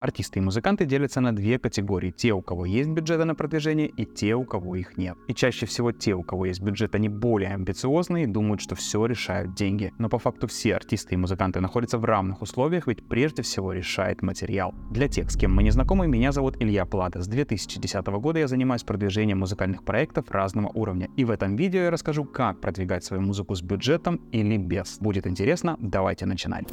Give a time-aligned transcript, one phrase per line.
[0.00, 2.10] Артисты и музыканты делятся на две категории.
[2.10, 5.18] Те, у кого есть бюджеты на продвижение, и те, у кого их нет.
[5.28, 9.04] И чаще всего те, у кого есть бюджет, они более амбициозные и думают, что все
[9.04, 9.92] решают деньги.
[9.98, 14.22] Но по факту все артисты и музыканты находятся в равных условиях, ведь прежде всего решает
[14.22, 14.74] материал.
[14.90, 17.20] Для тех, с кем мы не знакомы, меня зовут Илья Плата.
[17.20, 21.10] С 2010 года я занимаюсь продвижением музыкальных проектов разного уровня.
[21.18, 24.96] И в этом видео я расскажу, как продвигать свою музыку с бюджетом или без.
[24.98, 25.76] Будет интересно?
[25.78, 26.64] Давайте начинать.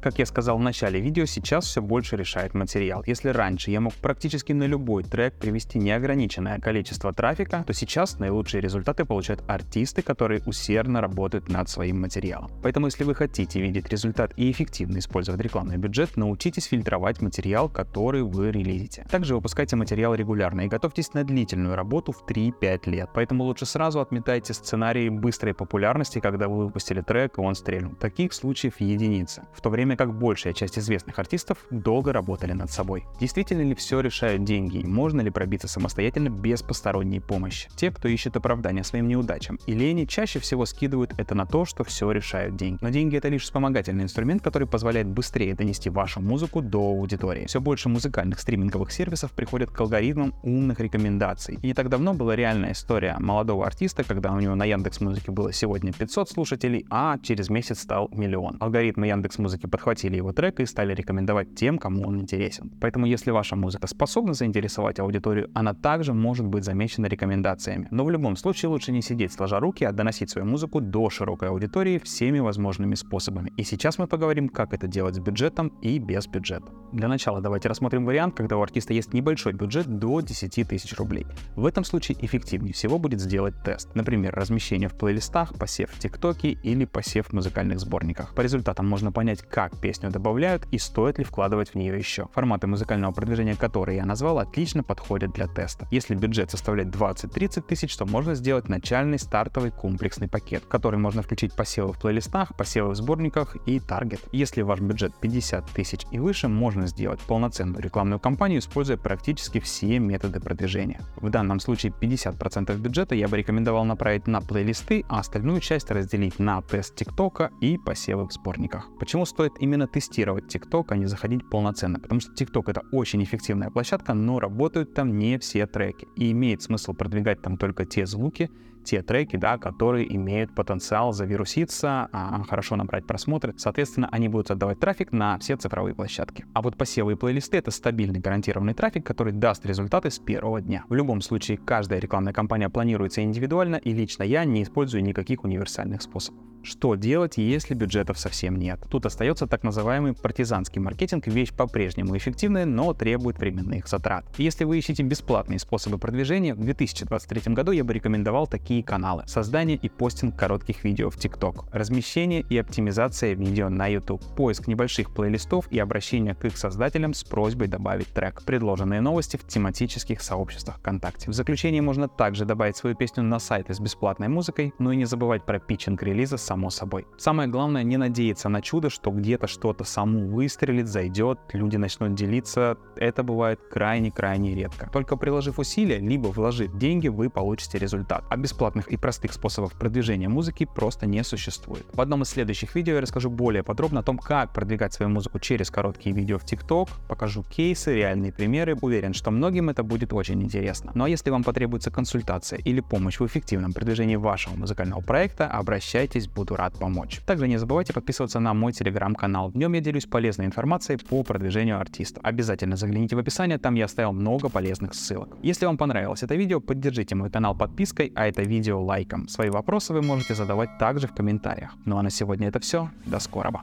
[0.00, 3.02] Как я сказал в начале видео, сейчас все больше решает материал.
[3.06, 8.60] Если раньше я мог практически на любой трек привести неограниченное количество трафика, то сейчас наилучшие
[8.60, 12.50] результаты получают артисты, которые усердно работают над своим материалом.
[12.62, 18.22] Поэтому если вы хотите видеть результат и эффективно использовать рекламный бюджет, научитесь фильтровать материал, который
[18.22, 19.04] вы релизите.
[19.10, 23.10] Также выпускайте материал регулярно и готовьтесь на длительную работу в 3-5 лет.
[23.14, 27.94] Поэтому лучше сразу отметайте сценарии быстрой популярности, когда вы выпустили трек и он стрельнул.
[27.96, 29.42] Таких случаев единицы.
[29.52, 33.04] В то время время как большая часть известных артистов долго работали над собой.
[33.20, 37.70] Действительно ли все решают деньги и можно ли пробиться самостоятельно без посторонней помощи?
[37.74, 41.84] Те, кто ищет оправдания своим неудачам и лени, чаще всего скидывают это на то, что
[41.84, 42.78] все решают деньги.
[42.82, 47.46] Но деньги это лишь вспомогательный инструмент, который позволяет быстрее донести вашу музыку до аудитории.
[47.46, 51.58] Все больше музыкальных стриминговых сервисов приходят к алгоритмам умных рекомендаций.
[51.62, 55.32] И не так давно была реальная история молодого артиста, когда у него на Яндекс Музыке
[55.32, 58.58] было сегодня 500 слушателей, а через месяц стал миллион.
[58.60, 62.72] Алгоритмы Яндекс Музыки подхватили его трек и стали рекомендовать тем, кому он интересен.
[62.80, 67.86] Поэтому если ваша музыка способна заинтересовать аудиторию, она также может быть замечена рекомендациями.
[67.92, 71.50] Но в любом случае лучше не сидеть сложа руки, а доносить свою музыку до широкой
[71.50, 73.52] аудитории всеми возможными способами.
[73.56, 76.72] И сейчас мы поговорим, как это делать с бюджетом и без бюджета.
[76.92, 81.26] Для начала давайте рассмотрим вариант, когда у артиста есть небольшой бюджет до 10 тысяч рублей.
[81.54, 83.94] В этом случае эффективнее всего будет сделать тест.
[83.94, 88.34] Например, размещение в плейлистах, посев в ТикТоке или посев в музыкальных сборниках.
[88.34, 92.28] По результатам можно понять, как песню добавляют и стоит ли вкладывать в нее еще.
[92.34, 95.86] Форматы музыкального продвижения, которые я назвал, отлично подходят для теста.
[95.90, 101.22] Если бюджет составляет 20-30 тысяч, то можно сделать начальный стартовый комплексный пакет, в который можно
[101.22, 104.20] включить посевы в плейлистах, посевы в сборниках и таргет.
[104.32, 109.98] Если ваш бюджет 50 тысяч и выше, можно сделать полноценную рекламную кампанию, используя практически все
[109.98, 111.00] методы продвижения.
[111.16, 116.38] В данном случае 50% бюджета я бы рекомендовал направить на плейлисты, а остальную часть разделить
[116.38, 118.88] на тест ТикТока и посевы в сборниках.
[118.98, 123.70] Почему стоит именно тестировать TikTok, а не заходить полноценно, потому что TikTok это очень эффективная
[123.70, 126.06] площадка, но работают там не все треки.
[126.16, 128.50] И имеет смысл продвигать там только те звуки,
[128.88, 133.54] те треки, да, которые имеют потенциал завируситься, а, хорошо набрать просмотры.
[133.58, 136.46] Соответственно, они будут отдавать трафик на все цифровые площадки.
[136.54, 140.84] А вот посевы и плейлисты— это стабильный гарантированный трафик, который даст результаты с первого дня.
[140.88, 146.00] В любом случае, каждая рекламная кампания планируется индивидуально, и лично я не использую никаких универсальных
[146.00, 146.42] способов.
[146.68, 148.78] Что делать, если бюджетов совсем нет?
[148.90, 154.26] Тут остается так называемый партизанский маркетинг, вещь по-прежнему эффективная, но требует временных затрат.
[154.36, 159.22] Если вы ищете бесплатные способы продвижения, в 2023 году я бы рекомендовал такие каналы.
[159.26, 165.14] Создание и постинг коротких видео в TikTok, размещение и оптимизация видео на YouTube, поиск небольших
[165.14, 170.76] плейлистов и обращение к их создателям с просьбой добавить трек, предложенные новости в тематических сообществах
[170.80, 171.30] ВКонтакте.
[171.30, 175.06] В заключение можно также добавить свою песню на сайты с бесплатной музыкой, но и не
[175.06, 177.06] забывать про питчинг релиза само собой.
[177.18, 182.76] Самое главное не надеяться на чудо, что где-то что-то само выстрелит, зайдет, люди начнут делиться.
[182.96, 184.90] Это бывает крайне-крайне редко.
[184.92, 188.24] Только приложив усилия, либо вложив деньги, вы получите результат.
[188.28, 191.86] А бесплатных и простых способов продвижения музыки просто не существует.
[191.92, 195.38] В одном из следующих видео я расскажу более подробно о том, как продвигать свою музыку
[195.38, 198.76] через короткие видео в TikTok, покажу кейсы, реальные примеры.
[198.80, 200.90] Уверен, что многим это будет очень интересно.
[200.94, 206.26] Ну а если вам потребуется консультация или помощь в эффективном продвижении вашего музыкального проекта, обращайтесь,
[206.38, 207.20] буду рад помочь.
[207.26, 209.50] Также не забывайте подписываться на мой телеграм-канал.
[209.50, 212.20] В нем я делюсь полезной информацией по продвижению артиста.
[212.22, 215.36] Обязательно загляните в описание, там я оставил много полезных ссылок.
[215.42, 219.26] Если вам понравилось это видео, поддержите мой канал подпиской, а это видео лайком.
[219.28, 221.74] Свои вопросы вы можете задавать также в комментариях.
[221.84, 222.90] Ну а на сегодня это все.
[223.06, 223.62] До скорого.